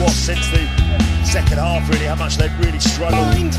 [0.00, 0.66] what since the
[1.24, 3.52] second half, really, how much they've really struggled.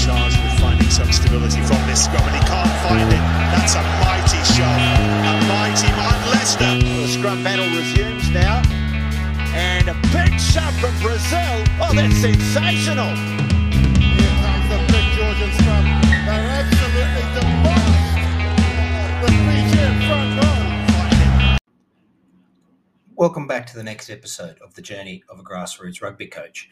[0.00, 3.22] Charged with finding some stability from this scrum, and he can't find it.
[3.52, 4.80] That's a mighty shot,
[5.28, 6.80] a mighty Mark Leicester.
[6.80, 8.62] The scrum battle resumes now.
[9.52, 11.64] And a big shot from Brazil.
[11.82, 13.12] Oh, that's sensational.
[14.00, 15.84] Here comes the big Georgian scrum.
[16.24, 18.24] They're absolutely demolished
[19.20, 19.94] the Fijian
[23.20, 26.70] Welcome back to the next episode of The Journey of a Grassroots Rugby Coach.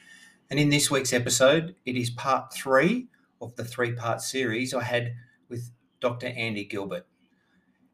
[0.48, 3.09] And in this week's episode, it is part three
[3.42, 5.12] of the three part series I had
[5.50, 6.28] with Dr.
[6.28, 7.06] Andy Gilbert.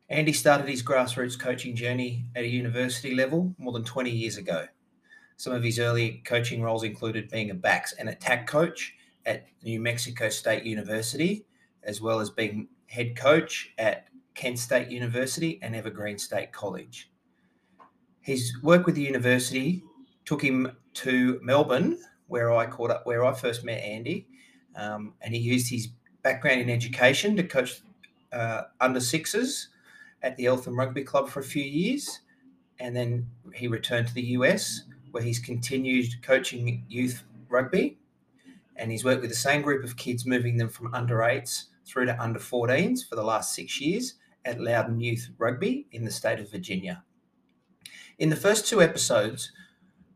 [0.08, 4.66] Andy started his grassroots coaching journey at a university level more than 20 years ago.
[5.36, 8.94] Some of his early coaching roles included being a backs and attack coach
[9.26, 11.44] at New Mexico State University,
[11.82, 17.10] as well as being head coach at Kent State University and Evergreen State College.
[18.24, 19.84] His work with the university
[20.24, 24.26] took him to Melbourne, where I caught up, where I first met Andy,
[24.74, 25.88] um, and he used his
[26.22, 27.82] background in education to coach
[28.32, 29.68] uh, under sixes
[30.22, 32.20] at the Eltham Rugby Club for a few years,
[32.80, 37.98] and then he returned to the US, where he's continued coaching youth rugby,
[38.76, 42.06] and he's worked with the same group of kids, moving them from under eights through
[42.06, 44.14] to under 14s for the last six years
[44.46, 47.04] at Loudoun Youth Rugby in the state of Virginia.
[48.18, 49.50] In the first two episodes,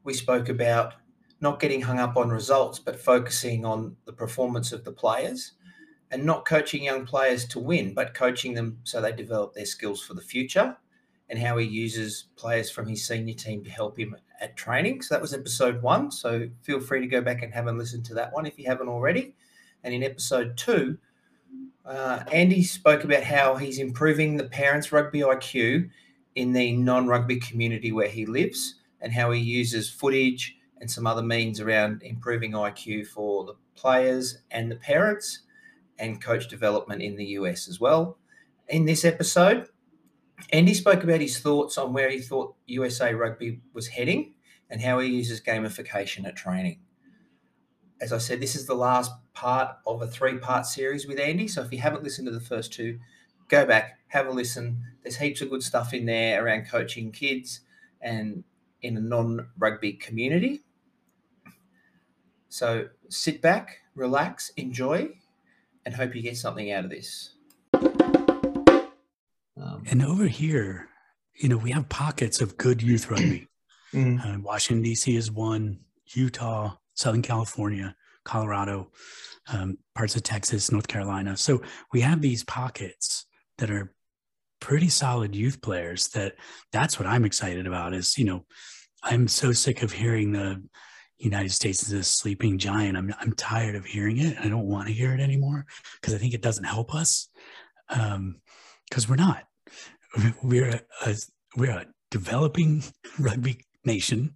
[0.04, 0.94] we spoke about
[1.40, 5.52] not getting hung up on results, but focusing on the performance of the players
[6.10, 10.02] and not coaching young players to win, but coaching them so they develop their skills
[10.02, 10.76] for the future
[11.28, 15.02] and how he uses players from his senior team to help him at training.
[15.02, 16.10] So that was episode one.
[16.10, 18.66] So feel free to go back and have a listen to that one if you
[18.66, 19.34] haven't already.
[19.84, 20.98] And in episode two,
[21.84, 25.90] uh, Andy spoke about how he's improving the parents' rugby IQ
[26.38, 31.04] in the non rugby community where he lives and how he uses footage and some
[31.04, 35.40] other means around improving IQ for the players and the parents
[35.98, 38.18] and coach development in the US as well.
[38.68, 39.66] In this episode,
[40.50, 44.34] Andy spoke about his thoughts on where he thought USA rugby was heading
[44.70, 46.78] and how he uses gamification at training.
[48.00, 51.48] As I said, this is the last part of a three part series with Andy.
[51.48, 53.00] So if you haven't listened to the first two,
[53.48, 54.82] go back, have a listen.
[55.02, 57.60] There's heaps of good stuff in there around coaching kids
[58.00, 58.44] and
[58.82, 60.60] in a non rugby community.
[62.48, 65.10] So sit back, relax, enjoy,
[65.84, 67.34] and hope you get something out of this.
[69.60, 70.88] Um, and over here,
[71.34, 73.48] you know, we have pockets of good youth rugby.
[73.92, 74.24] mm.
[74.24, 75.14] uh, Washington, D.C.
[75.14, 75.80] is one,
[76.14, 77.94] Utah, Southern California,
[78.24, 78.90] Colorado,
[79.52, 81.36] um, parts of Texas, North Carolina.
[81.36, 83.26] So we have these pockets
[83.58, 83.92] that are
[84.60, 86.34] pretty solid youth players that
[86.72, 88.44] that's what I'm excited about is, you know,
[89.02, 90.62] I'm so sick of hearing the
[91.18, 92.96] United States is a sleeping giant.
[92.96, 94.36] I'm, I'm tired of hearing it.
[94.40, 95.66] I don't want to hear it anymore
[96.00, 97.28] because I think it doesn't help us.
[97.88, 98.40] Um,
[98.88, 99.44] because we're not.
[100.42, 101.14] We're a, a,
[101.54, 102.82] we're a developing
[103.18, 104.34] rugby nation,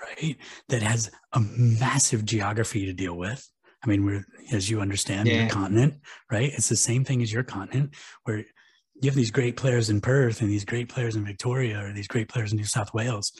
[0.00, 0.36] right?
[0.70, 3.46] That has a massive geography to deal with.
[3.84, 5.40] I mean, we're as you understand, yeah.
[5.40, 5.94] your continent,
[6.30, 6.52] right?
[6.52, 7.94] It's the same thing as your continent,
[8.24, 11.92] where you have these great players in Perth and these great players in Victoria or
[11.92, 13.32] these great players in New South Wales.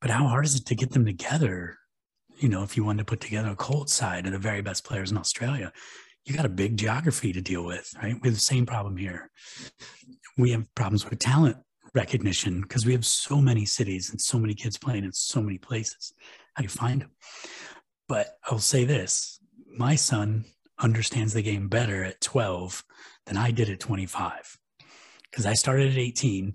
[0.00, 1.78] But how hard is it to get them together?
[2.38, 4.84] You know, if you wanted to put together a Colt side of the very best
[4.84, 5.72] players in Australia,
[6.24, 8.14] you got a big geography to deal with, right?
[8.20, 9.30] We have the same problem here.
[10.36, 11.56] We have problems with talent
[11.94, 15.56] recognition because we have so many cities and so many kids playing in so many
[15.56, 16.12] places.
[16.54, 17.10] How do you find them?
[18.08, 19.35] But I'll say this
[19.78, 20.44] my son
[20.78, 22.84] understands the game better at 12
[23.26, 24.58] than I did at 25
[25.30, 26.54] because I started at 18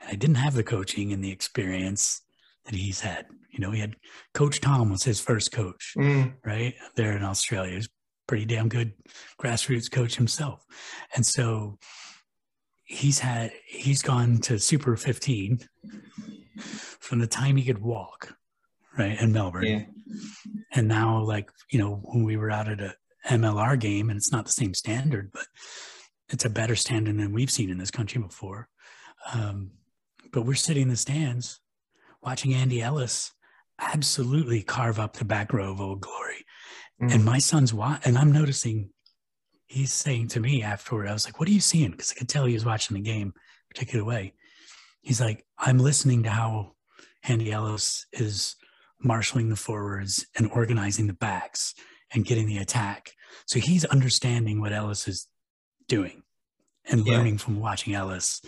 [0.00, 2.22] and I didn't have the coaching and the experience
[2.64, 3.26] that he's had.
[3.50, 3.96] You know, he had
[4.34, 6.34] Coach Tom was his first coach, mm.
[6.44, 6.74] right?
[6.96, 7.74] There in Australia.
[7.74, 7.88] He's
[8.26, 8.92] pretty damn good
[9.40, 10.64] grassroots coach himself.
[11.16, 11.78] And so
[12.84, 15.60] he's had he's gone to super 15
[17.00, 18.34] from the time he could walk,
[18.98, 19.64] right, in Melbourne.
[19.64, 19.84] Yeah.
[20.72, 22.94] And now like, you know, when we were out at a
[23.28, 25.46] MLR game and it's not the same standard, but
[26.30, 28.68] it's a better standard than we've seen in this country before.
[29.34, 29.72] Um,
[30.32, 31.60] but we're sitting in the stands
[32.22, 33.32] watching Andy Ellis
[33.78, 36.44] absolutely carve up the back row of Old Glory
[37.00, 37.14] Mm.
[37.14, 38.90] And my son's watching, and I'm noticing
[39.66, 41.92] he's saying to me afterward, I was like, What are you seeing?
[41.92, 44.34] Because I could tell he was watching the game a particular way.
[45.00, 46.72] He's like, I'm listening to how
[47.24, 48.56] Andy Ellis is
[49.02, 51.74] marshaling the forwards and organizing the backs
[52.12, 53.12] and getting the attack.
[53.46, 55.26] So he's understanding what Ellis is
[55.88, 56.22] doing.
[56.86, 57.18] and Yeah.
[57.18, 58.40] learning from watching Ellis.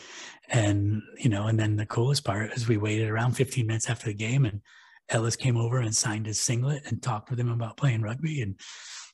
[0.48, 4.06] And, you know, and then the coolest part is we waited around 15 minutes after
[4.06, 4.62] the game and
[5.10, 8.40] Ellis came over and signed his singlet and talked with him about playing rugby.
[8.40, 8.58] And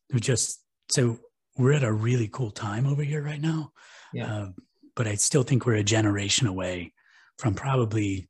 [0.09, 1.19] it was just so
[1.57, 3.73] we're at a really cool time over here right now.
[4.15, 4.33] Yeah.
[4.33, 4.49] Uh,
[4.95, 6.95] but I still think we're a generation away
[7.39, 8.29] from probably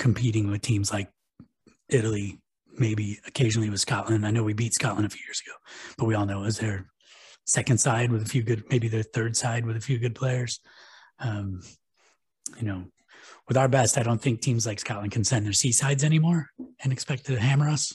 [0.00, 1.08] competing with teams like
[1.88, 2.40] Italy,
[2.78, 4.26] maybe occasionally with Scotland.
[4.26, 5.54] I know we beat Scotland a few years ago,
[5.98, 6.86] but we all know it was their
[7.44, 10.58] second side with a few good, maybe their third side with a few good players.
[11.18, 11.60] Um,
[12.58, 12.84] you know,
[13.46, 16.48] with our best, I don't think teams like Scotland can send their C sides anymore
[16.82, 17.94] and expect to hammer us.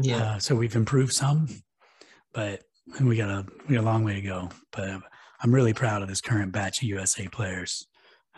[0.00, 0.16] Yeah.
[0.16, 1.48] Uh, so we've improved some,
[2.32, 2.62] but
[3.00, 4.48] we got a we got a long way to go.
[4.70, 5.02] But
[5.40, 7.86] I'm really proud of this current batch of USA players.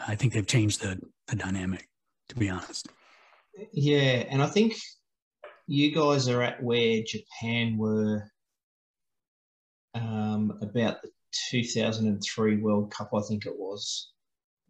[0.09, 1.89] I think they've changed the the dynamic,
[2.31, 2.89] to be honest.
[3.73, 4.75] Yeah, and I think
[5.67, 8.23] you guys are at where Japan were
[9.95, 11.11] um, about the
[11.51, 14.11] 2003 World Cup, I think it was.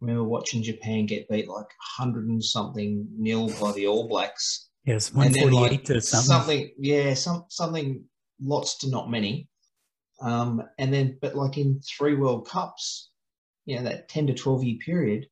[0.01, 1.67] I remember watching Japan get beat like
[1.97, 4.69] 100 and something nil by the All Blacks.
[4.85, 6.27] Yes, And then, 148 like, to something.
[6.27, 8.03] something, yeah, some something,
[8.39, 9.47] lots to not many.
[10.21, 13.09] Um, and then, but like in three World Cups,
[13.65, 15.27] you know, that 10 to 12 year period,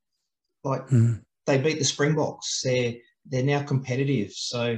[0.64, 1.24] like Mhm.
[1.46, 2.62] they beat the Springboks.
[2.64, 2.96] They're
[3.26, 4.32] they're now competitive.
[4.34, 4.78] So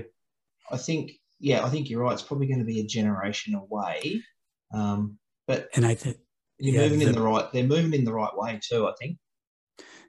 [0.72, 2.14] I think, yeah, I think you're right.
[2.14, 4.22] It's probably going to be a generation away.
[4.74, 6.18] Um, but And I think
[6.60, 7.52] you're Yeah, moving in the- the right.
[7.52, 8.88] They're moving in the right way too.
[8.88, 9.18] I think.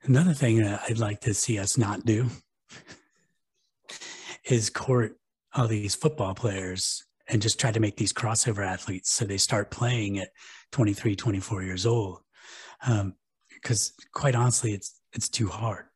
[0.03, 2.31] Another thing that I'd like to see us not do
[4.45, 5.19] is court
[5.55, 9.71] all these football players and just try to make these crossover athletes so they start
[9.71, 10.29] playing at
[10.73, 12.21] 23, 24 years old.
[13.53, 15.87] Because quite honestly, it's it's too hard,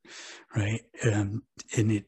[0.56, 0.80] right?
[1.04, 1.42] Um,
[1.76, 2.06] and it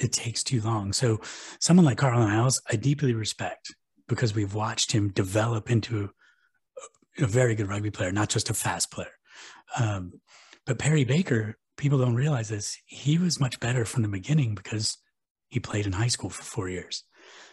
[0.00, 0.92] it takes too long.
[0.92, 1.20] So
[1.60, 3.74] someone like Carlin Isles, I deeply respect
[4.08, 6.10] because we've watched him develop into
[7.18, 9.12] a, very good rugby player, not just a fast player.
[9.78, 10.14] Um,
[10.66, 12.78] but Perry Baker, people don't realize this.
[12.86, 14.96] He was much better from the beginning because
[15.48, 17.04] he played in high school for four years.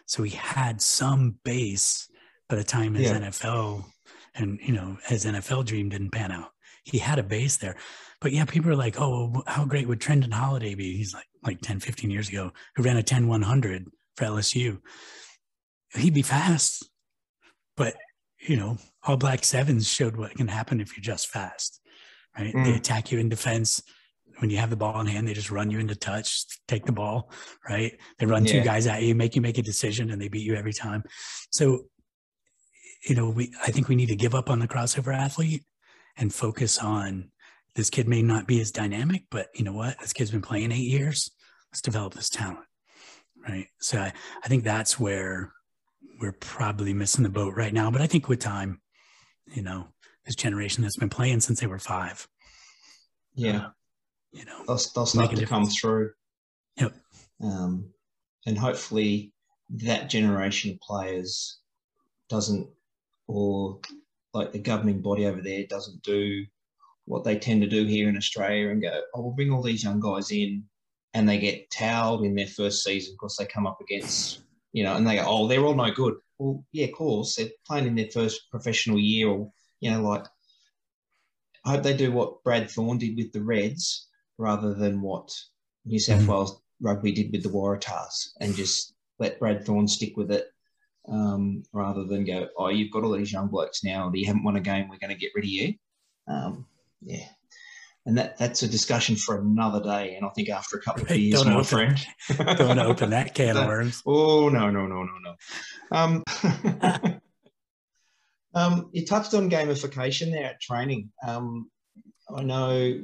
[0.05, 2.09] So he had some base
[2.47, 3.19] by the time his Yeah.
[3.19, 3.85] NFL
[4.33, 6.51] and, you know, his NFL dream didn't pan out.
[6.87, 7.75] He had a base there.
[8.21, 10.95] But yeah, people are like, oh, how great would Trindon Holliday be?
[10.95, 13.85] He's like, like 10, 15 years ago, who ran a 10 100
[14.15, 14.79] for LSU.
[15.93, 16.89] He'd be fast.
[17.75, 17.95] But,
[18.39, 21.79] you know, All Black Sevens showed what can happen if you're just fast,
[22.37, 22.53] right?
[22.53, 22.77] They Mm.
[22.77, 23.83] attack you in defense.
[24.39, 26.91] When you have the ball in hand, they just run you into touch, take the
[26.91, 27.31] ball,
[27.69, 27.99] right?
[28.19, 30.55] They run two guys at you, make you make a decision, and they beat you
[30.55, 31.03] every time.
[31.51, 31.85] So,
[33.07, 35.63] you know, we I think we need to give up on the crossover athlete
[36.17, 37.31] and focus on
[37.75, 39.99] this kid may not be as dynamic, but you know what?
[39.99, 41.29] This kid's been playing eight years.
[41.71, 42.65] Let's develop this talent.
[43.47, 43.67] Right.
[43.79, 44.11] So I,
[44.43, 45.53] I think that's where
[46.19, 47.91] we're probably missing the boat right now.
[47.91, 48.81] But I think with time,
[49.53, 49.87] you know,
[50.25, 52.27] this generation that's been playing since they were five,
[53.35, 53.67] Yeah,
[54.31, 56.11] you know, they'll, they'll start to come through.
[56.77, 56.93] Yep.
[57.41, 57.91] Um,
[58.45, 59.31] and hopefully
[59.69, 61.59] that generation of players
[62.29, 62.67] doesn't,
[63.27, 63.79] or
[64.37, 66.45] like the governing body over there doesn't do
[67.05, 69.83] what they tend to do here in Australia and go, oh, we'll bring all these
[69.83, 70.63] young guys in
[71.13, 74.41] and they get towed in their first season because they come up against,
[74.73, 76.15] you know, and they go, oh, they're all no good.
[76.37, 77.35] Well, yeah, of course.
[77.35, 80.25] They're playing in their first professional year or, you know, like,
[81.65, 84.07] I hope they do what Brad Thorn did with the Reds
[84.37, 85.33] rather than what
[85.85, 86.27] New South Mhm.
[86.27, 90.51] Wales rugby did with the Waratahs and just let Brad Thorn stick with it
[91.09, 94.55] um, rather than go, oh, you've got all these young blokes now you haven't won
[94.55, 95.73] a game, we're going to get rid of you.
[96.27, 96.65] Um,
[97.01, 97.25] yeah.
[98.05, 100.15] And that, that's a discussion for another day.
[100.15, 102.07] And I think after a couple of years, don't my open- friend.
[102.57, 104.01] don't to open that can of worms.
[104.05, 105.35] Oh no no no no no.
[105.91, 106.23] Um,
[108.53, 111.11] um, you touched on gamification there at training.
[111.25, 111.69] Um,
[112.33, 113.01] I know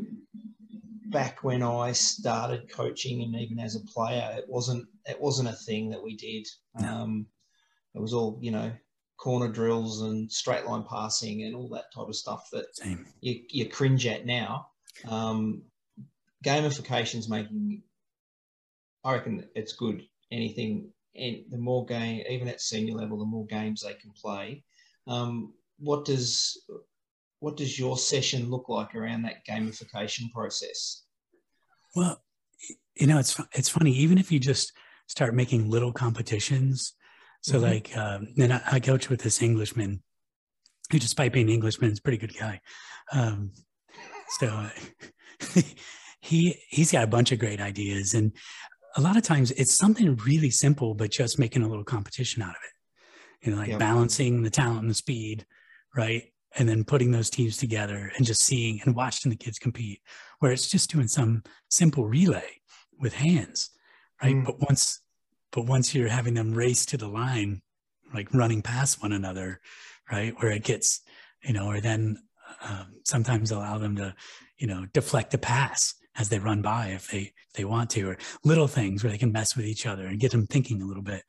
[1.08, 5.54] back when I started coaching and even as a player, it wasn't it wasn't a
[5.54, 6.48] thing that we did.
[6.82, 7.28] Um,
[7.96, 8.72] it was all you know
[9.18, 13.06] corner drills and straight line passing and all that type of stuff that Same.
[13.22, 14.68] you, you cringe at now.
[15.08, 15.64] Um,
[16.44, 17.84] gamification's making,
[19.04, 20.04] I reckon it's good.
[20.32, 24.64] Anything, and the more game, even at senior level, the more games they can play.
[25.08, 26.58] Um, what does
[27.40, 31.04] what does your session look like around that gamification process?
[31.96, 32.22] Well,
[32.96, 33.92] you know, it's it's funny.
[33.92, 34.74] Even if you just
[35.08, 36.94] start making little competitions,
[37.44, 37.62] so Mhm.
[37.62, 40.02] like, um, and I, I coach with this Englishman,
[40.92, 42.62] who, despite being an Englishman, is a pretty good guy.
[43.12, 43.52] Um,
[44.40, 44.70] so
[46.22, 48.32] he he's got a bunch of great ideas, and
[48.96, 52.52] a lot of times it's something really simple, but just making a little competition out
[52.52, 53.46] of it.
[53.46, 53.78] You know, like Yeah.
[53.78, 55.46] balancing the talent and the speed,
[55.96, 56.24] right?
[56.56, 60.00] and then putting those teams together and just seeing and watching the kids compete
[60.38, 62.48] where it's just doing some simple relay
[63.00, 63.72] with hands
[64.22, 64.46] right mm.
[64.46, 65.02] but once
[65.54, 67.62] but once you're having them race to the line
[68.14, 69.62] like running past one another
[70.12, 71.02] right where it gets
[71.44, 72.18] you know or then
[72.62, 74.14] um, sometimes allow them to
[74.58, 78.10] you know deflect a pass as they run by if they if they want to
[78.10, 80.86] or little things where they can mess with each other and get them thinking a
[80.86, 81.24] little bit.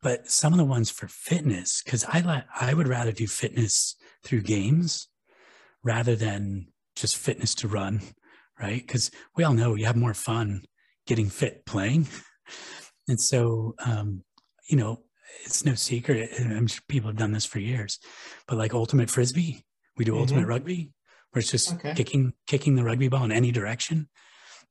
[0.00, 3.96] But some of the ones for fitness because i like i would rather do fitness
[4.22, 5.08] through games
[5.82, 8.00] rather than just fitness to run
[8.60, 8.84] right?
[8.84, 10.62] Because we all know you have more fun
[11.06, 12.06] getting fit playing
[13.08, 14.22] and so um,
[14.68, 15.00] you know
[15.44, 17.98] it's no secret i'm sure people have done this for years
[18.46, 19.64] but like ultimate frisbee
[19.96, 20.20] we do mm-hmm.
[20.20, 20.90] ultimate rugby
[21.30, 21.94] where it's just okay.
[21.94, 24.08] kicking kicking the rugby ball in any direction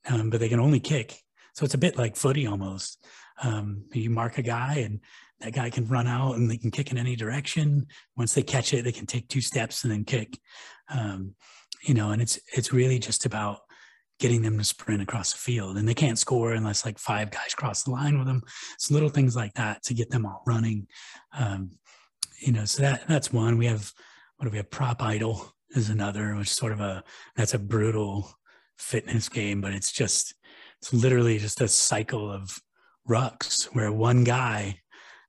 [0.10, 1.22] um, but they can only kick
[1.54, 3.06] so it's a bit like footy almost
[3.44, 5.00] um, you mark a guy and
[5.40, 7.88] that guy can run out and they can kick in any direction.
[8.16, 10.40] Once they catch it, they can take two steps and then kick.
[10.90, 11.36] Um,
[11.84, 13.60] you know, and it's it's really just about
[14.20, 17.54] getting them to sprint across the field, and they can't score unless like five guys
[17.56, 18.42] cross the line with them.
[18.74, 20.88] It's little things like that to get them all running.
[21.38, 21.72] Um,
[22.40, 23.58] you know, so that that's one.
[23.58, 23.92] We have
[24.38, 24.70] what do we have?
[24.70, 27.04] Prop idol is another, which is sort of a
[27.36, 28.32] that's a brutal
[28.78, 30.34] fitness game, but it's just
[30.82, 32.60] it's literally just a cycle of
[33.10, 34.80] rucks where one guy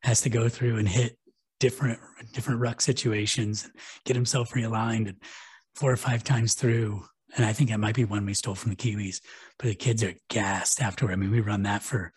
[0.02, 1.18] has to go through and hit
[1.60, 1.98] different
[2.32, 3.72] different ruck situations and
[4.04, 5.16] get himself realigned and
[5.74, 7.04] four or five times through.
[7.36, 9.20] And I think that might be one we stole from the Kiwis.
[9.58, 11.12] But the kids are gassed afterward.
[11.12, 12.12] I mean, we run that for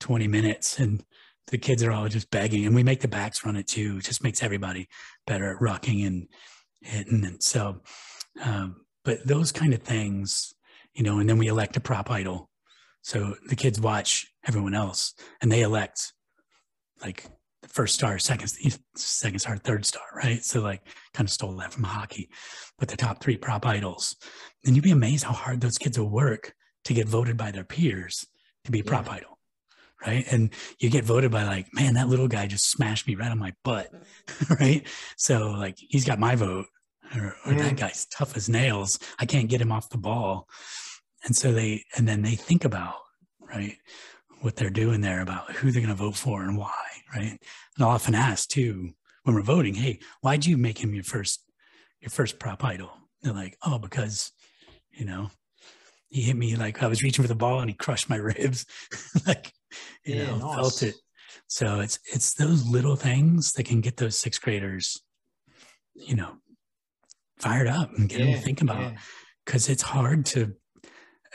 [0.00, 1.04] 20 minutes and
[1.48, 2.64] the kids are all just begging.
[2.64, 3.96] And we make the backs run it too.
[3.98, 4.88] It just makes everybody
[5.26, 6.28] better at rucking and
[6.80, 7.24] hitting.
[7.24, 7.80] And so,
[8.42, 10.54] um, but those kind of things,
[10.94, 12.50] you know, and then we elect a prop idol.
[13.02, 16.12] So the kids watch everyone else and they elect
[17.02, 17.26] like
[17.74, 18.48] first star, second,
[18.94, 20.44] second star, third star, right?
[20.44, 22.30] So like kind of stole that from hockey,
[22.78, 24.16] but the top three prop idols.
[24.64, 26.54] And you'd be amazed how hard those kids will work
[26.84, 28.24] to get voted by their peers
[28.64, 29.38] to be a prop idol.
[30.06, 30.24] Right.
[30.30, 33.38] And you get voted by like, man, that little guy just smashed me right on
[33.38, 33.90] my butt.
[34.60, 34.86] right.
[35.16, 36.66] So like he's got my vote.
[37.16, 37.74] Or, or that mm-hmm.
[37.76, 38.98] guy's tough as nails.
[39.18, 40.48] I can't get him off the ball.
[41.24, 42.96] And so they and then they think about,
[43.40, 43.76] right,
[44.44, 46.83] what they're doing there about who they're going to vote for and why,
[47.14, 47.30] right?
[47.30, 51.42] And I'll often ask too when we're voting, hey, why'd you make him your first
[52.00, 52.90] your first prop idol?
[53.22, 54.32] They're like, oh, because
[54.92, 55.30] you know
[56.08, 58.66] he hit me like I was reaching for the ball and he crushed my ribs,
[59.26, 59.52] like
[60.04, 60.54] you yeah, know nice.
[60.54, 60.94] felt it.
[61.46, 65.00] So it's it's those little things that can get those sixth graders,
[65.94, 66.36] you know,
[67.38, 68.92] fired up and get yeah, them to think about
[69.44, 69.72] because yeah.
[69.72, 70.54] it's hard to.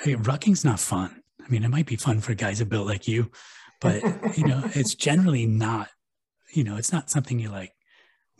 [0.01, 1.19] I mean, rucking's not fun
[1.49, 3.31] I mean, it might be fun for guys that built like you,
[3.81, 4.03] but
[4.37, 5.89] you know, it's generally not,
[6.53, 7.73] you know, it's not something you like,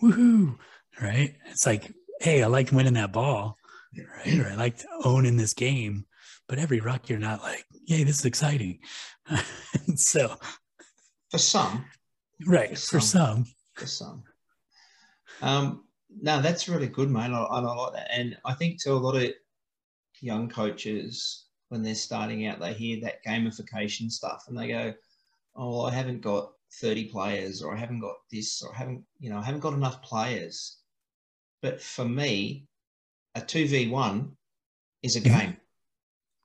[0.01, 0.57] woohoo,
[1.01, 1.35] right?
[1.49, 1.91] It's like,
[2.21, 3.57] hey, I like winning that ball,
[3.97, 4.39] right?
[4.39, 6.05] Or I like owning this game.
[6.47, 8.79] But every ruck, you're not like, yay, this is exciting.
[9.95, 10.35] so,
[11.29, 11.85] for some,
[12.47, 12.77] right?
[12.77, 14.23] For, for some, for some.
[15.43, 15.83] Um,
[16.21, 17.31] no, that's really good, mate.
[17.31, 19.31] I, I like that, and I think to a lot of
[20.21, 24.93] young coaches, when they're starting out, they hear that gamification stuff and they go,
[25.59, 29.03] "Oh, well, I haven't got 30 players, or I haven't got this, or I haven't,
[29.19, 30.77] you know, I haven't got enough players."
[31.61, 32.67] But for me,
[33.35, 34.37] a two v one
[35.03, 35.37] is a mm-hmm.
[35.37, 35.57] game.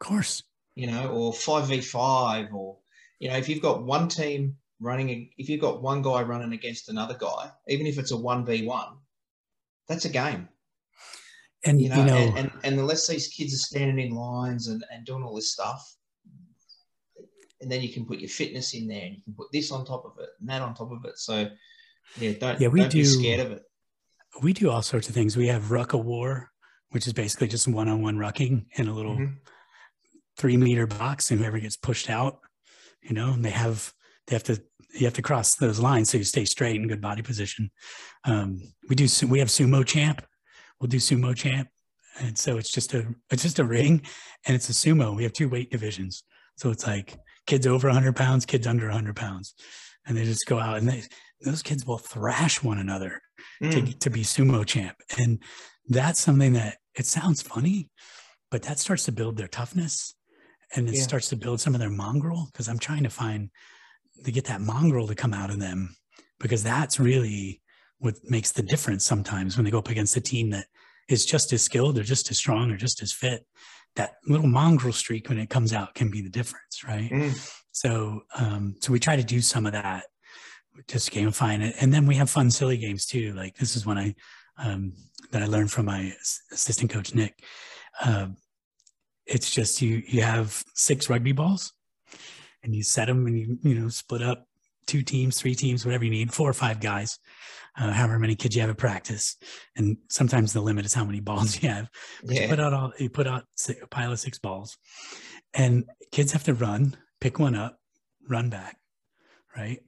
[0.01, 0.43] Of course.
[0.75, 2.79] You know, or five v five, or
[3.21, 6.89] you know, if you've got one team running, if you've got one guy running against
[6.89, 8.97] another guy, even if it's a one v one,
[9.89, 10.49] that's a game.
[11.65, 14.69] And you know, you know and, and, and unless these kids are standing in lines
[14.69, 15.97] and, and doing all this stuff,
[17.65, 19.85] and then you can put your fitness in there and you can put this on
[19.85, 21.19] top of it and that on top of it.
[21.19, 21.49] So
[22.19, 23.63] yeah, don't, yeah, we don't do, be scared of it.
[24.43, 25.37] We do all sorts of things.
[25.37, 26.51] We have Ruck a War,
[26.91, 29.35] which is basically just one-on-one rucking in a little mm-hmm.
[30.37, 32.39] three meter box, and whoever gets pushed out,
[33.03, 33.93] you know, and they have
[34.27, 37.01] they have to you have to cross those lines so you stay straight in good
[37.01, 37.71] body position.
[38.25, 40.23] Um, we do we have sumo champ,
[40.81, 41.69] we'll do sumo champ.
[42.21, 44.03] And so it's just a it's just a ring
[44.47, 45.17] and it's a sumo.
[45.17, 46.23] We have two weight divisions.
[46.57, 49.55] So it's like kids over 100 pounds, kids under 100 pounds.
[50.07, 51.03] And they just go out and they,
[51.41, 53.23] those kids will thrash one another
[53.63, 53.71] mm.
[53.71, 54.97] to, to be sumo champ.
[55.19, 55.39] And
[55.89, 57.91] that's something that it sounds funny,
[58.51, 60.15] but that starts to build their toughness
[60.75, 61.03] and it yeah.
[61.03, 63.51] starts to build some of their mongrel because I'm trying to find
[64.25, 65.97] to get that mongrel to come out of them
[66.41, 67.61] because that's really
[67.99, 70.67] what makes the difference sometimes when they go up against a team that
[71.09, 73.47] is just as skilled or just as strong or just as fit
[73.97, 77.57] that little mongrel streak when it comes out can be the difference right mm.
[77.73, 80.05] so um so we try to do some of that
[80.89, 83.99] just gamifying it and then we have fun silly games too like this is one
[83.99, 84.15] i
[84.59, 84.93] um,
[85.31, 86.13] that I learned from my
[86.53, 87.43] assistant coach Nick.
[88.03, 88.29] Uh,
[89.27, 91.73] it's just you you have six rugby balls,
[92.63, 94.47] and you set them and you you know split up
[94.87, 97.19] two teams, three teams, whatever you need, four or five guys,
[97.77, 99.37] uh, however many kids you have at practice.
[99.77, 101.89] And sometimes the limit is how many balls you have.
[102.25, 102.43] But Yeah.
[102.43, 103.45] you put out all you put out
[103.83, 104.77] a pile of six balls,
[105.53, 107.79] and kids have to run, pick one up,
[108.29, 108.77] run back,
[109.57, 109.81] right?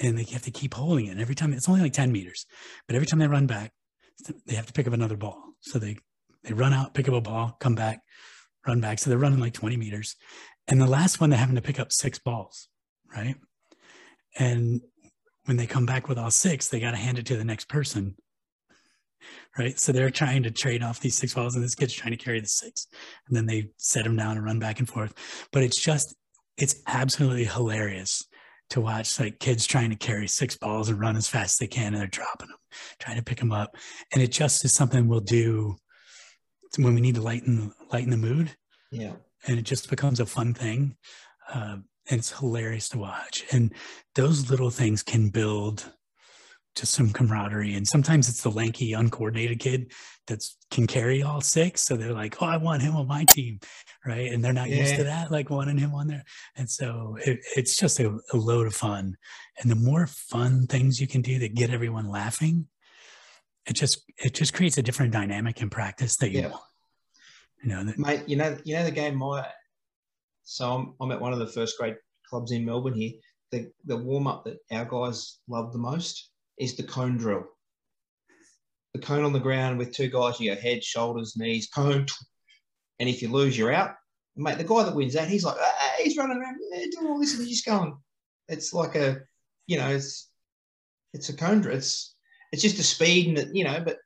[0.00, 1.10] And they have to keep holding it.
[1.10, 2.46] And every time it's only like ten meters,
[2.86, 3.72] but every time they run back,
[4.46, 5.40] they have to pick up another ball.
[5.60, 5.96] So they
[6.42, 8.00] they run out, pick up a ball, come back,
[8.66, 8.98] run back.
[8.98, 10.16] So they're running like twenty meters,
[10.68, 12.68] and the last one they're having to pick up six balls,
[13.14, 13.36] right?
[14.38, 14.80] And
[15.44, 17.68] when they come back with all six, they got to hand it to the next
[17.68, 18.16] person.
[19.56, 19.78] Right.
[19.78, 22.40] So they're trying to trade off these six balls, and this kid's trying to carry
[22.40, 22.88] the six.
[23.26, 25.14] And then they set them down and run back and forth.
[25.52, 26.14] But it's just,
[26.58, 28.26] it's absolutely hilarious
[28.70, 31.66] to watch like kids trying to carry six balls and run as fast as they
[31.68, 32.58] can, and they're dropping them,
[32.98, 33.76] trying to pick them up.
[34.12, 35.76] And it just is something we'll do
[36.78, 38.50] when we need to lighten lighten the mood
[38.90, 39.12] Yeah.
[39.46, 40.96] and it just becomes a fun thing.
[41.52, 43.44] Uh, it's hilarious to watch.
[43.52, 43.72] And
[44.14, 45.90] those little things can build
[46.74, 47.74] just some camaraderie.
[47.74, 49.92] And sometimes it's the lanky, uncoordinated kid
[50.26, 51.82] that can carry all six.
[51.82, 53.60] So they're like, "Oh, I want him on my team,"
[54.04, 54.32] right?
[54.32, 56.24] And they're not used to that, like wanting him on there.
[56.56, 59.16] And so it, it's just a, a load of fun.
[59.60, 62.66] And the more fun things you can do that get everyone laughing,
[63.66, 66.48] it just it just creates a different dynamic in practice that you Yeah.
[66.48, 66.62] want.
[67.62, 68.28] You know, that, mate.
[68.28, 69.14] You know, you know the game.
[69.16, 69.46] My
[70.44, 71.96] so I'm, I'm at one of the first grade
[72.28, 73.12] clubs in Melbourne here.
[73.50, 77.44] The the warm up that our guys love the most is the cone drill.
[78.92, 80.38] The cone on the ground with two guys.
[80.38, 82.06] You go head, shoulders, knees, cone,
[83.00, 83.94] and if you lose, you're out.
[84.36, 86.58] Mate, the guy that wins that, he's like, ah, he's running around
[86.92, 87.96] doing all this, and he's just going.
[88.48, 89.20] It's like a,
[89.66, 90.30] you know, it's
[91.12, 91.76] it's a cone drill.
[91.76, 92.14] It's
[92.52, 93.98] it's just a speed and you know, but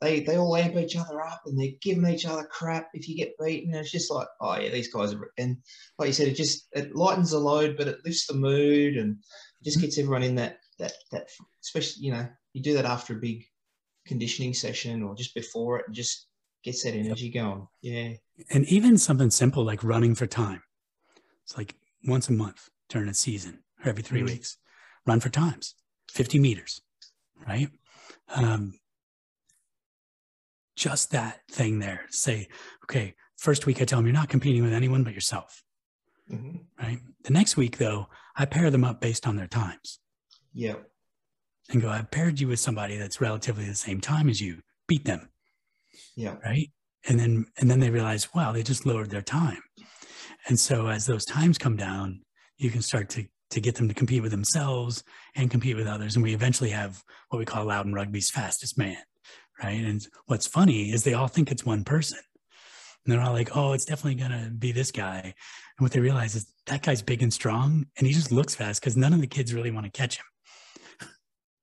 [0.00, 3.16] they they all amp each other up and they're giving each other crap if you
[3.16, 3.72] get beaten.
[3.72, 5.56] And it's just like, oh yeah, these guys are and
[5.98, 9.16] like you said, it just it lightens the load, but it lifts the mood and
[9.64, 11.28] just gets everyone in that that that
[11.62, 13.44] especially you know you do that after a big
[14.06, 16.26] conditioning session or just before it, and just
[16.62, 17.66] gets that energy going.
[17.82, 18.12] Yeah,
[18.50, 20.62] and even something simple like running for time.
[21.44, 24.26] It's like once a month during a season or every 3 Mhm.
[24.26, 24.58] weeks,
[25.06, 25.74] run for times,
[26.10, 26.82] 50 meters,
[27.46, 27.70] right?
[28.28, 28.78] Um,
[30.76, 32.02] just that thing there.
[32.10, 32.48] Say,
[32.84, 35.62] okay, first week I tell them you're not competing with anyone but yourself,
[36.28, 37.00] hmm right?
[37.24, 39.98] The next week, though, I pair them up based on their times.
[40.52, 40.76] Yeah,
[41.70, 45.04] and go, I've paired you with somebody that's relatively the same time as you, beat
[45.04, 45.30] them.
[46.16, 46.70] yeah, right?
[47.08, 49.62] And then and then they realize wow they just lowered their time.
[50.48, 52.20] And so as those times come down
[52.58, 55.04] you can start to to get them to compete with themselves
[55.36, 56.16] and compete with others.
[56.16, 58.96] And we eventually have what we call Loudoun Rugby's fastest man
[59.62, 62.18] right and what's funny is they all think it's one person
[63.04, 66.00] and they're all like oh it's definitely going to be this guy and what they
[66.00, 69.20] realize is that guy's big and strong and he just looks fast because none of
[69.20, 70.24] the kids really want to catch him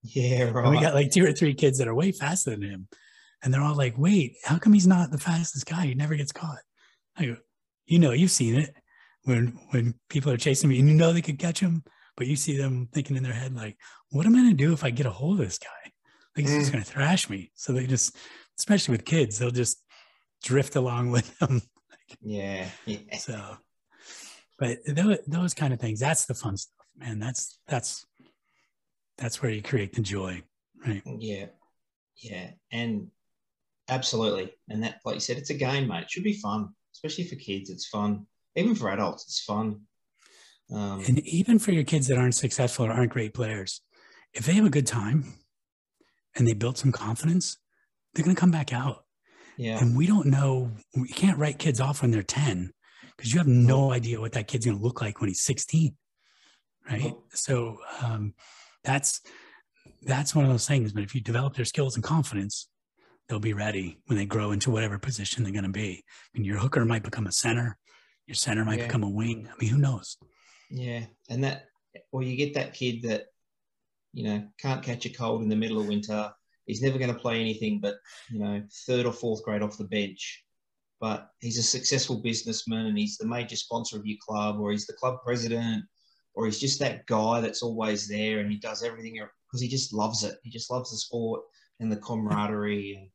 [0.04, 0.50] yeah.
[0.50, 0.70] Right.
[0.70, 2.88] we got like two or three kids that are way faster than him.
[3.42, 5.86] And they're all like, wait, how come he's not the fastest guy?
[5.88, 6.60] He never gets caught.
[7.18, 7.38] I go,
[7.86, 8.74] you know, you've seen it
[9.24, 11.84] when when people are chasing me and you know they could catch him,
[12.16, 13.78] but you see them thinking in their head, like,
[14.12, 15.83] what am I gonna do if I get a hold of this guy?
[16.36, 16.74] Like he's just Mm.
[16.74, 17.52] gonna thrash me.
[17.56, 18.16] So they just,
[18.58, 19.84] especially with kids, they'll just
[20.44, 21.62] drift along with them.
[22.22, 23.18] yeah, yeah.
[23.18, 23.58] So,
[24.60, 27.20] but those, those kind of things, that's the fun stuff, man.
[27.20, 28.06] That's that's
[29.18, 30.42] that's where you create the joy,
[30.86, 31.04] right?
[31.06, 31.48] Yeah,
[32.18, 33.12] yeah, and
[33.90, 34.54] absolutely.
[34.70, 36.04] And that, like you said, it's a game, mate.
[36.04, 37.70] It should be fun, especially for kids.
[37.70, 38.26] It's fun.
[38.56, 39.82] Even for adults, it's fun.
[40.74, 43.82] Um, And even for your kids that aren't successful or aren't great players,
[44.34, 45.34] if they have a good time
[46.36, 47.58] and they build some confidence,
[48.14, 49.06] they're going to come back out.
[49.58, 52.72] yeah, And we don't know, we can't write kids off when they're 10
[53.16, 55.96] because you have no idea what that kid's going to look like when he's 16.
[56.90, 57.14] Right.
[57.30, 58.34] So um,
[58.84, 59.22] that's,
[60.02, 60.92] that's one of those things.
[60.92, 62.68] But if you develop their skills and confidence,
[63.30, 66.04] they'll be ready when they grow into whatever position they're going to be.
[66.06, 67.78] I mean, your hooker might become a center,
[68.28, 68.88] your center might Yeah.
[68.88, 69.48] become a wing.
[69.52, 70.18] I mean, who knows?
[70.70, 71.66] yeah, and that,
[72.12, 73.28] or you get that kid that,
[74.14, 76.32] you know, can't catch a cold in the middle of winter.
[76.66, 77.96] He's never going to play anything but,
[78.30, 80.44] you know, third or fourth grade off the bench.
[81.02, 84.86] But he's a successful businessman and he's the major sponsor of your club, or he's
[84.88, 85.84] the club president,
[86.36, 89.94] or he's just that guy that's always there and he does everything because he just
[89.94, 90.38] loves it.
[90.44, 91.42] He just loves the sport
[91.80, 93.10] and the camaraderie and,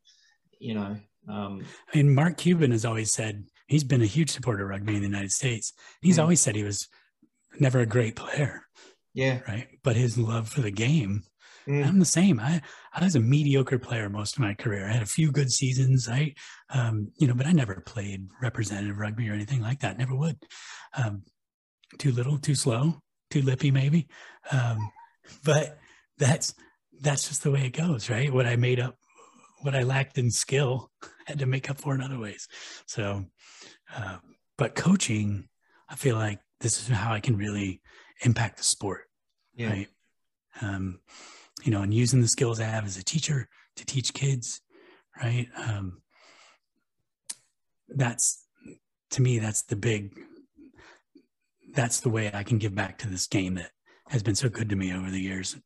[0.59, 0.97] you know,
[1.29, 4.95] um, I mean, Mark Cuban has always said he's been a huge supporter of rugby
[4.95, 5.73] in the United States.
[6.01, 6.23] He's Mm.
[6.23, 6.89] always said he was
[7.61, 8.67] never a great player,
[9.19, 9.69] yeah, right?
[9.83, 11.25] But his love for the game
[11.69, 11.87] Mm.
[11.87, 12.41] I'm the same.
[12.41, 12.63] I,
[12.95, 14.89] I was a mediocre player most of my career.
[14.89, 16.09] I had a few good seasons.
[16.09, 16.35] I,
[16.71, 19.99] um, you know, but I never played representative rugby or anything like that.
[19.99, 20.39] Never would.
[20.97, 21.25] Um,
[21.99, 24.09] too little, too slow, too lippy, maybe.
[24.51, 24.91] Um,
[25.45, 25.79] but
[26.17, 26.55] that's
[27.01, 28.33] that's just the way it goes, right?
[28.33, 28.97] What I made up,
[29.61, 30.91] what I lacked in skill,
[31.27, 32.49] had to make up for in other ways.
[32.87, 33.27] So,
[33.95, 34.17] uh,
[34.57, 35.49] but coaching,
[35.89, 37.83] I feel like this is how I can really
[38.25, 39.08] impact the sport,
[39.59, 39.71] yeah.
[39.71, 39.89] right?
[40.63, 41.01] Um,
[41.65, 44.61] you know, and using the skills I have as a teacher to teach kids,
[45.21, 45.49] right?
[45.57, 46.01] Um,
[47.89, 48.45] that's
[49.11, 50.13] to me, that's the big,
[51.73, 53.71] that's the way I can give back to this game that
[54.09, 55.57] has been so good to me over the years.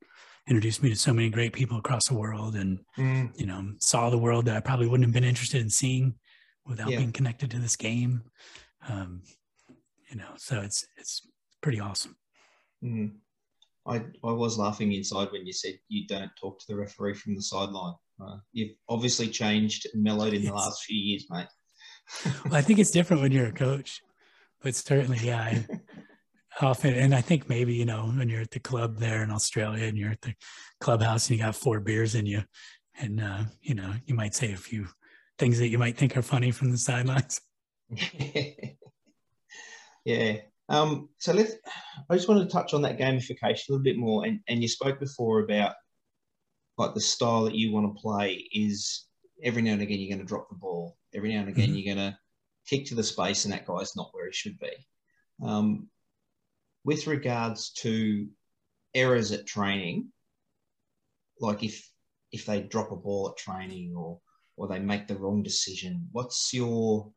[0.49, 3.31] Introduced me to so many great people across the world, and mm.
[3.39, 6.15] you know, saw the world that I probably wouldn't have been interested in seeing
[6.67, 6.99] without yeah.
[6.99, 8.23] being connected to this game.
[8.89, 9.23] Um,
[10.11, 11.23] you know, so it's it's
[11.61, 12.17] pretty awesome.
[12.83, 13.13] Mm.
[13.87, 17.35] I, I was laughing inside when you said you don't talk to the referee from
[17.35, 17.95] the sideline.
[18.23, 21.49] Uh, you've obviously changed and mellowed in the last few years, mate.
[22.45, 24.01] well, I think it's different when you're a coach,
[24.61, 25.67] but certainly, yeah, I,
[26.61, 29.87] often, and I think maybe you know when you're at the club there in Australia
[29.87, 30.35] and you're at the
[30.81, 32.43] clubhouse and you got four beers in you,
[33.01, 34.87] and uh, you know you might say a few
[35.39, 37.41] things that you might think are funny from the sidelines.
[40.05, 40.37] yeah,
[40.73, 41.53] um, so let's.
[42.09, 44.25] I just want to touch on that gamification a little bit more.
[44.25, 45.75] And, and you spoke before about
[46.79, 49.05] like the style that you want to play is
[49.43, 50.97] every now and again you're going to drop the ball.
[51.15, 51.77] Every now and again mm-hmm.
[51.77, 52.19] you're going to
[52.67, 54.73] kick to the space, and that guy's not where he should be.
[55.43, 55.89] Um,
[56.85, 58.27] with regards to
[58.95, 60.09] errors at training,
[61.39, 61.87] like if
[62.33, 64.21] if they drop a ball at training or
[64.57, 67.13] or they make the wrong decision, what's your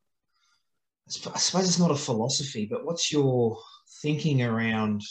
[1.07, 3.59] I suppose it's not a philosophy, but what's your
[4.01, 5.01] thinking around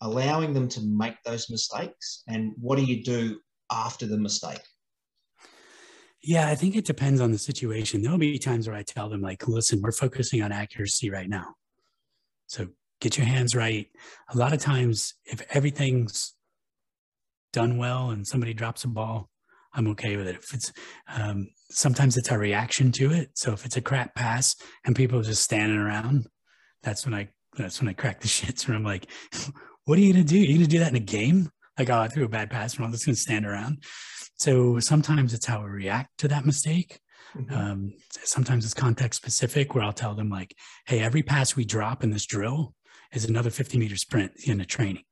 [0.00, 3.40] allowing them to make those mistakes and what do you do
[3.72, 4.60] after the mistake?
[6.22, 8.02] Yeah, I think it depends on the situation.
[8.02, 11.54] There'll be times where I tell them, like, listen, we're focusing on accuracy right now.
[12.46, 12.68] So
[13.00, 13.86] get your hands right.
[14.32, 16.34] A lot of times, if everything's
[17.52, 19.30] done well and somebody drops a ball,
[19.72, 20.36] I'm okay with it.
[20.36, 20.72] If it's
[21.08, 23.30] um, sometimes it's a reaction to it.
[23.34, 26.26] So if it's a crap pass and people are just standing around,
[26.82, 29.10] that's when I that's when I crack the shits and I'm like,
[29.84, 30.36] what are you gonna do?
[30.36, 31.50] Are You're gonna do that in a game?
[31.78, 33.82] Like, oh, I threw a bad pass and I'm just gonna stand around.
[34.36, 37.00] So sometimes it's how we react to that mistake.
[37.36, 37.54] Mm-hmm.
[37.54, 40.54] Um, sometimes it's context specific where I'll tell them like,
[40.86, 42.74] hey, every pass we drop in this drill
[43.12, 45.04] is another 50 meter sprint in a training.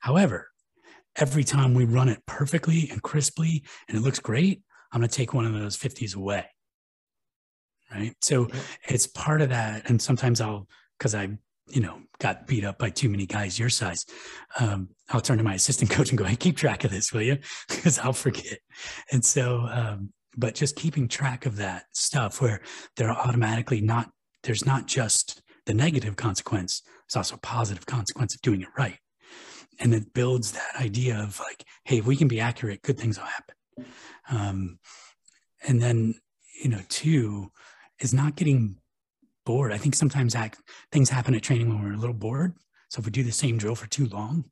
[0.00, 0.48] However,
[1.16, 4.62] every time we run it perfectly and crisply and it looks great,
[4.94, 6.46] I'm going to take one of those 50s away.
[7.92, 8.14] Right.
[8.22, 8.48] So
[8.88, 9.88] it's part of that.
[9.88, 11.28] And sometimes I'll, because I,
[11.68, 14.06] you know, got beat up by too many guys your size,
[14.58, 17.22] um, I'll turn to my assistant coach and go, hey, keep track of this, will
[17.22, 17.38] you?
[17.68, 18.60] Because I'll forget.
[19.12, 22.60] And so, um, but just keeping track of that stuff where
[22.96, 24.10] they're automatically not,
[24.44, 28.98] there's not just the negative consequence, there's also a positive consequence of doing it right
[29.80, 33.18] and it builds that idea of like hey if we can be accurate good things
[33.18, 33.54] will happen
[34.30, 34.78] um,
[35.66, 36.14] and then
[36.62, 37.50] you know two
[38.00, 38.76] is not getting
[39.44, 39.72] bored.
[39.72, 40.58] I think sometimes act,
[40.90, 42.54] things happen at training when we're a little bored.
[42.88, 44.44] So if we do the same drill for too long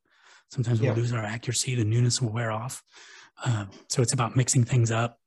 [0.53, 2.83] sometimes we'll lose our accuracy the newness will wear off.
[3.45, 5.19] Uh, so it's about mixing things up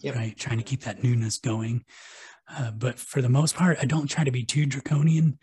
[0.00, 0.16] yep.
[0.16, 0.36] right?
[0.36, 1.84] Trying to keep that newness going.
[2.52, 5.38] Uh, but for the most part i don't try to be too draconian.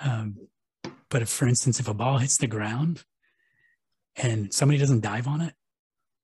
[0.00, 0.36] Um,
[1.08, 3.04] but if for instance if a ball hits the ground
[4.16, 5.54] and somebody doesn't dive on it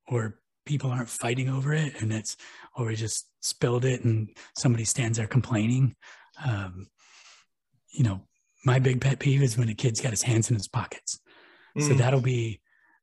[0.07, 0.39] or
[0.69, 2.37] people aren't fighting over it and it's
[2.77, 5.97] or we just spilled it and somebody stands there complaining
[6.47, 6.87] um,
[7.91, 8.21] you know
[8.67, 11.21] my big pet peeve is when a kid's got his hands in his pockets
[11.77, 11.83] mm.
[11.83, 12.61] so that'll be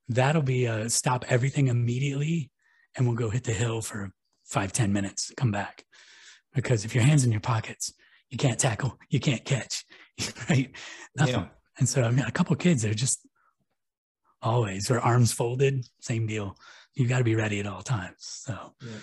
[0.07, 2.51] that'll be a stop everything immediately
[2.95, 4.11] and we'll go hit the hill for
[4.43, 5.83] five ten minutes come back
[6.53, 7.91] because if your hands in your pockets
[8.29, 9.85] you can't tackle you can't catch
[10.49, 10.71] right
[11.17, 11.33] Nothing.
[11.33, 11.47] Yeah.
[11.79, 13.27] and so i mean a couple kids they're just
[14.43, 16.55] always or arms folded same deal
[16.95, 18.15] you got to be ready at all times.
[18.19, 18.97] So yeah.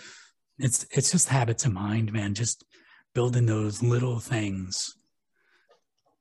[0.59, 2.65] it's it's just habits of mind man just
[3.15, 4.97] building those little things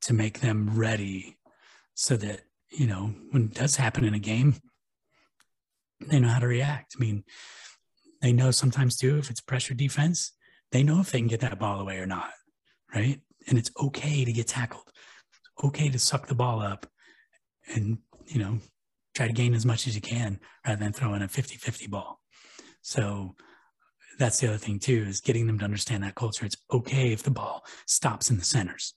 [0.01, 1.37] to make them ready
[1.93, 4.55] so that you know when it does happen in a game
[6.07, 6.95] they know how to react.
[6.97, 7.23] I mean
[8.21, 10.33] they know sometimes too if it's pressure defense
[10.71, 12.31] they know if they can get that ball away or not
[12.93, 13.19] right?
[13.47, 14.83] And it's okay to get tackled.
[14.87, 16.85] It's okay to suck the ball up
[17.75, 18.59] and you know
[19.13, 22.19] try to gain as much as you can rather than throwing a 50-50 ball.
[22.81, 23.35] So
[24.17, 26.45] that's the other thing too, is getting them to understand that culture.
[26.45, 28.93] It's okay if the ball stops in the centers,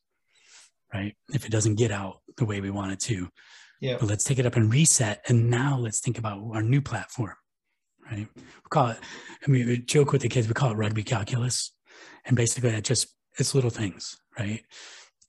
[0.92, 1.14] right?
[1.32, 3.28] If it doesn't get out the way we want it to.
[3.80, 3.96] Yeah.
[3.98, 5.22] But let's take it up and reset.
[5.28, 7.34] And now let's think about our new platform,
[8.10, 8.28] right?
[8.36, 8.98] We call it,
[9.46, 11.72] I mean, we joke with the kids, we call it rugby calculus.
[12.24, 14.62] And basically, that just, it's little things, right?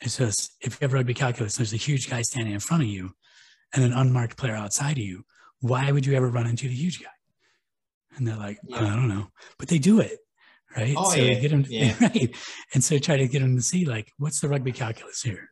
[0.01, 2.89] It's just, if you have rugby calculus, there's a huge guy standing in front of
[2.89, 3.11] you
[3.73, 5.23] and an unmarked player outside of you.
[5.62, 7.10] Why would you ever run into the huge guy?
[8.15, 8.93] And they're like, oh, Yeah.
[8.93, 10.19] I don't know, but they do it,
[10.75, 10.95] right?
[10.97, 11.95] Oh, so yeah, get them, yeah.
[12.01, 12.36] right?
[12.73, 15.49] And so try to get them to see like, what's the rugby calculus here?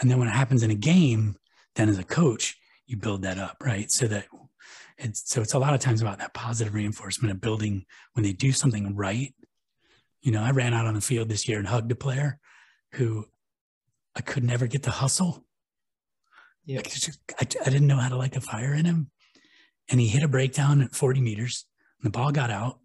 [0.00, 1.36] And then when it happens in a game,
[1.74, 2.56] then as a coach,
[2.86, 3.90] you build that up, right?
[3.90, 4.26] So that
[4.98, 8.32] it's so it's a lot of times about that positive reinforcement of building when they
[8.32, 9.34] do something right.
[10.20, 12.38] You know, I ran out on the field this year and hugged a player
[12.92, 13.26] who
[14.14, 15.44] I could never get the hustle.
[16.64, 16.80] Yeah.
[17.38, 19.10] I, I didn't know how to light the fire in him.
[19.90, 21.66] And he hit a breakdown at 40 meters,
[22.00, 22.78] and the ball got out.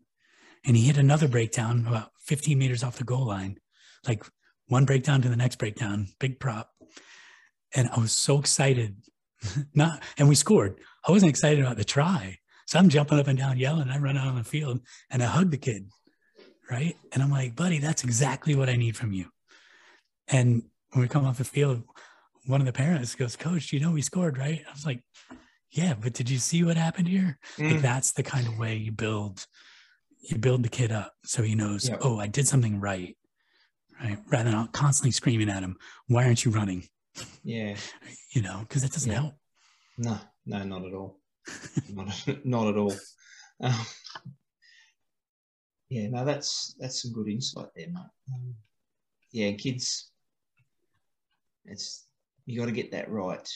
[0.66, 3.58] And he hit another breakdown about 15 meters off the goal line,
[4.06, 4.26] like
[4.68, 6.70] one breakdown to the next breakdown, big prop.
[7.74, 8.98] And I was so excited.
[9.74, 10.80] Not, and we scored.
[11.08, 12.38] I wasn't excited about the try.
[12.68, 13.90] So I'm jumping up and down yelling.
[13.90, 15.90] I run out on the field and I hug the kid.
[16.70, 16.96] Right.
[17.12, 19.26] And I'm like, buddy, that's exactly what I need from you.
[20.28, 21.84] And when we come off the field,
[22.50, 24.64] one of the parents goes, Coach, you know we scored, right?
[24.68, 25.04] I was like,
[25.72, 27.38] Yeah, but did you see what happened here?
[27.60, 27.82] Like Mm.
[27.82, 29.46] that's the kind of way you build
[30.22, 31.98] you build the kid up so he knows, Yeah.
[32.02, 33.16] oh, I did something right.
[34.04, 34.18] Right.
[34.28, 36.88] Rather than constantly screaming at him, why aren't you running?
[37.44, 37.76] Yeah.
[38.36, 39.22] You know, because that doesn't Yeah.
[39.22, 39.34] help.
[39.98, 41.20] No, no, not at all.
[41.90, 42.94] not, not at all.
[43.62, 43.86] Um,
[45.90, 48.14] yeah, no, that's that's some good insight there, mate.
[48.34, 48.56] Um,
[49.32, 50.12] yeah, kids,
[51.66, 52.06] it's
[52.50, 53.48] you got to get that right.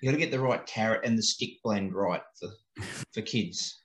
[0.00, 2.48] You got to get the right carrot and the stick blend right for
[3.12, 3.78] for kids.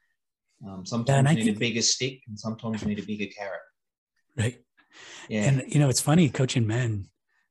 [0.68, 3.62] Um, sometimes you need think- a bigger stick, and sometimes you need a bigger carrot.
[4.36, 4.58] Right.
[5.30, 7.10] Yeah, And you know, it's funny coaching men.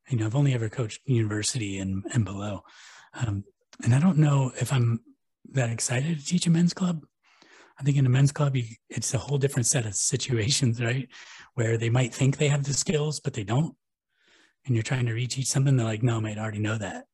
[0.09, 2.62] You know, I've only ever coached university and and below,
[3.15, 3.45] um,
[3.85, 5.01] and I don't know if I'm
[5.53, 7.05] that excited to teach a men's club.
[7.79, 11.09] I think in a men's club, you, it's a whole different set of situations, right?
[11.55, 13.77] Where they might think they have the skills, but they don't,
[14.67, 15.77] and you're trying to reteach something.
[15.77, 17.07] They're like, "No, mate, I already know that."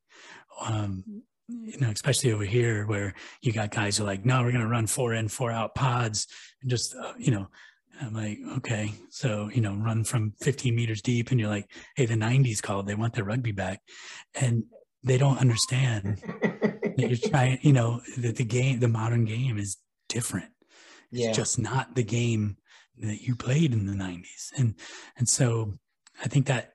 [0.61, 4.53] Um, you know, especially over here where you got guys who are like, "No, we're
[4.53, 6.27] going to run four in, four out pods,"
[6.61, 7.49] and just uh, you know,
[8.01, 12.07] I'm like, okay, so you know, run from 15 meters deep, and you're like, hey,
[12.07, 13.81] the 90s called, they want their rugby back,
[14.35, 14.65] and
[15.05, 19.77] they don't understand that you're trying, you know, that the game, the modern game is
[20.09, 20.51] different.
[21.11, 22.57] It's yeah, just not the game
[22.99, 24.75] that you played in the 90s, and
[25.17, 25.75] and so
[26.23, 26.73] I think that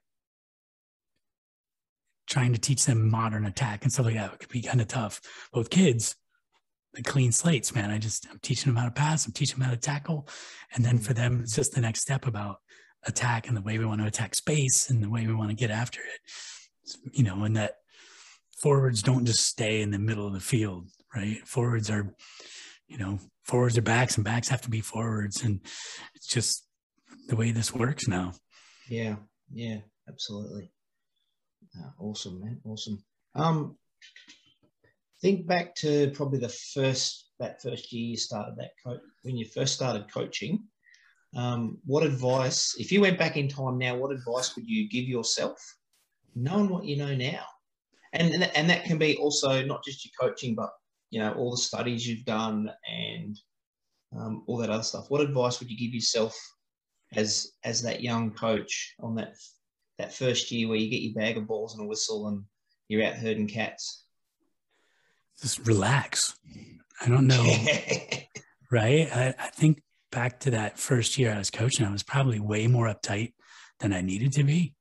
[2.28, 4.88] trying to teach them modern attack and stuff like that it could be kind of
[4.88, 5.20] tough.
[5.52, 6.16] With kids,
[6.94, 7.90] the clean slates, man.
[7.90, 9.26] I just I'm teaching them how to pass.
[9.26, 10.28] I'm teaching them how to tackle,
[10.74, 12.56] and then for them, it's just the next step about
[13.06, 15.56] attack and the way we want to attack space and the way we want to
[15.56, 16.96] get after it.
[17.12, 17.76] You know, and that
[18.60, 21.38] forwards don't just stay in the middle of the field, right?
[21.46, 22.14] Forwards are,
[22.88, 25.60] you know, forwards are backs, and backs have to be forwards, and
[26.14, 26.66] it's just
[27.28, 28.32] the way this works now.
[28.88, 29.16] yeah,
[29.52, 30.72] yeah, absolutely.
[31.78, 32.60] Uh, awesome, man.
[32.64, 33.02] Awesome.
[33.34, 33.76] Um,
[35.20, 39.46] think back to probably the first that first year you started that coach when you
[39.46, 40.64] first started coaching.
[41.36, 45.04] Um, what advice, if you went back in time now, what advice would you give
[45.04, 45.58] yourself,
[46.34, 47.44] knowing what you know now?
[48.12, 50.70] And and that, can be also not just your coaching, but
[51.10, 53.38] you know all the studies you've done and
[54.16, 55.10] um, all that other stuff.
[55.10, 56.34] What advice would you give yourself
[57.14, 59.34] as as that young coach on that
[59.98, 62.44] that first year where you get your bag of balls and a whistle and
[62.88, 64.04] you're out herding cats?
[65.40, 66.38] Just relax.
[67.00, 67.44] I don't know.
[68.70, 69.08] right?
[69.14, 72.66] I, I think back to that first year I was coaching, I was probably way
[72.66, 73.32] more uptight
[73.80, 74.74] than I needed to be,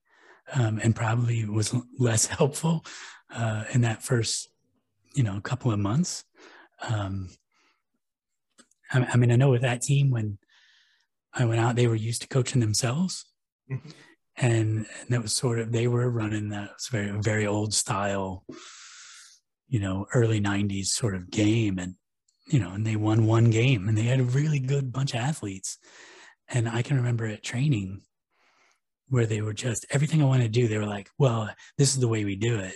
[0.54, 2.86] um, and probably was less helpful
[3.34, 4.50] uh, in that first,
[5.14, 6.24] you know, couple of months.
[6.82, 7.30] Um,
[8.92, 10.38] I, I mean, I know with that team when
[11.34, 13.26] I went out, they were used to coaching themselves.
[13.70, 13.94] Mhm.
[14.38, 18.46] And, and that was sort of they were running that was very very old style,
[19.68, 21.96] you know, early '90s sort of game, and
[22.48, 25.20] you know, and they won one game and they had a really good bunch of
[25.20, 25.78] athletes.
[26.50, 28.02] And I can remember at training
[29.10, 32.00] where they were just everything I wanted to do, they were like, well, this is
[32.00, 32.76] the way we do it.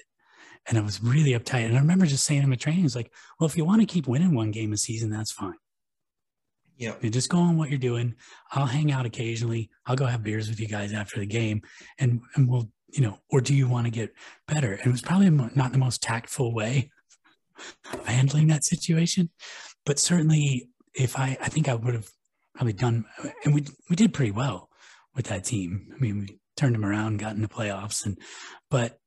[0.67, 1.65] And I was really uptight.
[1.65, 3.88] And I remember just saying to at training, it's like, well, if you want to
[3.88, 5.56] keep winning one game a season, that's fine.
[6.82, 6.96] Yeah.
[7.00, 8.15] You just go on what you're doing.
[8.52, 9.70] I'll hang out occasionally.
[9.86, 11.62] I'll go have beers with you guys after the game
[12.00, 14.12] and, and we'll, you know, or do you want to get
[14.48, 14.74] better?
[14.74, 16.89] And it was probably not the most tactful way
[17.94, 19.30] of handling that situation.
[19.86, 22.10] But certainly, if I, I think I would have
[22.56, 23.06] probably done,
[23.46, 24.67] and we we did pretty well
[25.15, 25.88] with that team.
[25.96, 28.17] I mean, we turned them around, got in the playoffs, and
[28.72, 28.98] but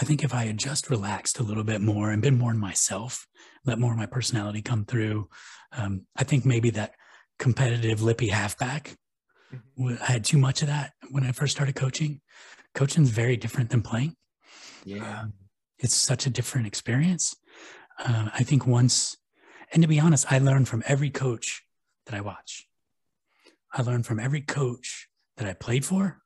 [0.00, 2.58] I think if I had just relaxed a little bit more and been more in
[2.58, 3.26] myself,
[3.64, 5.28] let more of my personality come through,
[5.72, 6.94] um, I think maybe that
[7.38, 8.96] competitive lippy halfback
[9.78, 12.20] I had too much of that when I first started coaching.
[12.74, 14.16] Coaching is very different than playing.
[14.84, 15.20] Yeah.
[15.20, 15.32] Um,
[15.78, 17.34] it's such a different experience.
[17.98, 19.16] Uh, I think once,
[19.72, 21.62] and to be honest, I learned from every coach
[22.06, 22.66] that I watch.
[23.72, 26.22] I learned from every coach that I played for,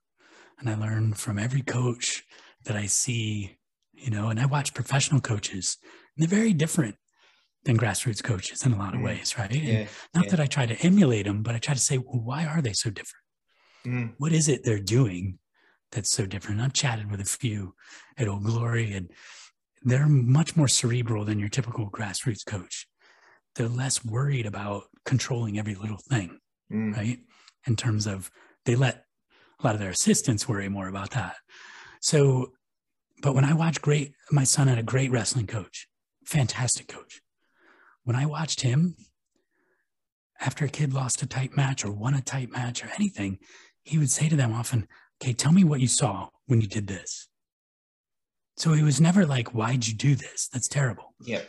[0.58, 2.24] and I learned from every coach
[2.64, 3.56] that I see,
[4.04, 6.96] you know, and I watch professional coaches, and they're very different
[7.64, 9.04] than grassroots coaches in a lot of mm.
[9.04, 9.50] ways, right?
[9.50, 10.30] Yeah, not yeah.
[10.32, 12.74] that I try to emulate them, but I try to say, well, why are they
[12.74, 13.24] so different?
[13.86, 14.14] Mm.
[14.18, 15.38] What is it they're doing
[15.90, 16.60] that's so different?
[16.60, 17.74] I've chatted with a few
[18.18, 19.10] at Old Glory, and
[19.82, 22.86] they're much more cerebral than your typical grassroots coach.
[23.54, 26.40] They're less worried about controlling every little thing,
[26.70, 26.94] Mm.
[26.94, 27.20] right?
[27.66, 28.30] In terms of
[28.66, 29.06] they let
[29.60, 31.36] a lot of their assistants worry more about that.
[32.00, 32.52] So,
[33.24, 35.88] but when I watch great, my son had a great wrestling coach,
[36.24, 37.20] fantastic coach
[38.04, 38.96] when I watched him,
[40.40, 43.38] after a kid lost a tight match or won a tight match or anything,
[43.82, 44.86] he would say to them often,
[45.22, 47.28] Okay, tell me what you saw when you did this.
[48.56, 50.48] So he was never like, Why'd you do this?
[50.52, 51.14] That's terrible.
[51.24, 51.48] Yep.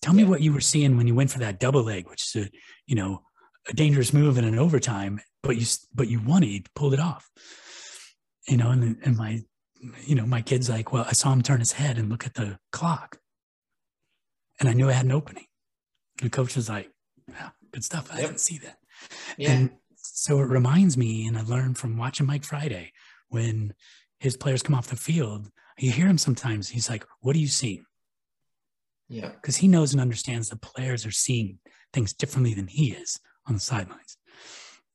[0.00, 2.46] Tell me what you were seeing when you went for that double leg, which is
[2.46, 2.50] a,
[2.86, 3.22] you know,
[3.68, 7.00] a dangerous move in an overtime, but you but you won it, you pulled it
[7.00, 7.28] off.
[8.48, 9.40] You know, and, and my
[10.04, 12.34] you know, my kid's like, Well, I saw him turn his head and look at
[12.34, 13.18] the clock.
[14.58, 15.46] And I knew I had an opening.
[16.20, 16.90] The coach was like,
[17.28, 18.10] yeah, good stuff.
[18.12, 18.26] I Yep.
[18.26, 18.78] didn't see that.
[19.38, 19.52] Yeah.
[19.52, 22.92] And so it reminds me, and I learned from watching Mike Friday
[23.28, 23.72] when
[24.18, 26.68] his players come off the field, you hear him sometimes.
[26.68, 27.86] He's like, What are you seeing?
[29.08, 29.30] yeah.
[29.30, 31.58] Because he knows and understands the players are seeing
[31.92, 34.16] things differently than he is on the sidelines.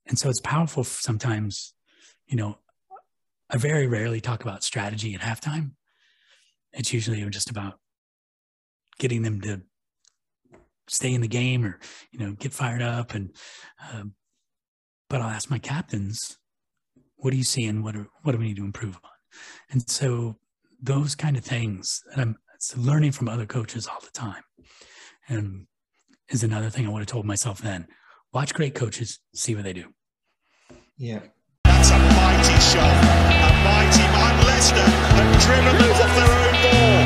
[0.06, 1.74] And so it's powerful sometimes,
[2.28, 2.60] you know,
[3.50, 5.72] I very rarely talk about strategy at halftime.
[6.74, 7.80] It's usually just about
[8.98, 9.62] getting them to
[10.88, 11.80] stay in the game or
[12.12, 13.36] you know get fired up and
[13.92, 14.14] um,
[15.10, 16.38] but i'll ask my captains
[17.16, 19.12] what are you seeing what are, what do we need to improve on
[19.72, 20.38] and so
[20.82, 22.38] those kind of things and i'm
[22.78, 24.44] learning from other coaches all the time
[25.28, 25.66] and
[26.30, 27.88] is another thing i would have told myself then
[28.34, 29.86] watch great coaches see what they do
[30.98, 31.22] Yeah.
[31.86, 32.98] That's a mighty shot.
[33.46, 34.34] A mighty man.
[34.50, 36.98] Leicester have driven them off their own ball.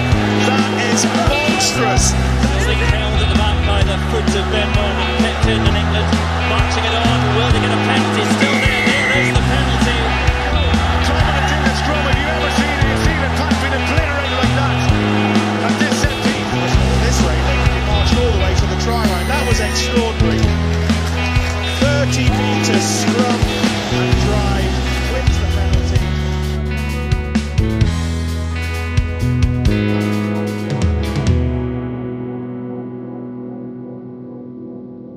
[0.47, 2.15] That is monstrous.
[2.63, 6.07] Being held at the back by the foot of Ben Morgan, kept in and England
[6.47, 7.19] marching it on.
[7.35, 8.23] Will they get a penalty?
[8.39, 8.87] Still there.
[8.87, 9.68] There is the penalty.